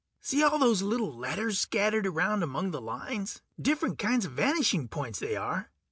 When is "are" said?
5.35-5.69